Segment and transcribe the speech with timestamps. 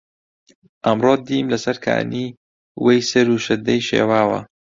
[0.85, 2.27] ئەمڕۆ دیم لەسەر کانی
[2.83, 4.39] وەی سەر و شەدەی شێواوە